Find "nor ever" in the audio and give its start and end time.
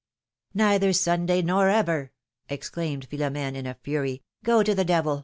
1.43-2.11